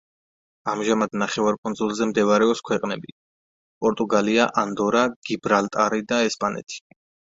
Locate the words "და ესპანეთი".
6.13-6.87